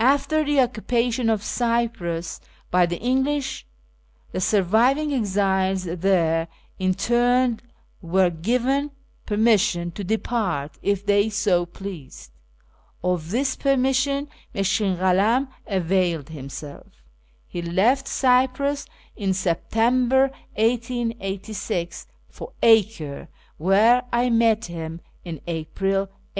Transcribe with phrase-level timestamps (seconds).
[0.00, 2.40] After the occupation of Cyprus
[2.72, 3.64] by the English,
[4.32, 6.48] the surviving exiles there
[6.80, 7.62] interned
[8.02, 8.90] were given
[9.26, 12.32] per mission to depart if they so pleased.
[13.04, 16.88] Of this permission Mushkin Kalam availed himself
[17.46, 26.16] He left Cyprus in September 1886 for Acre where I met him in April 1890.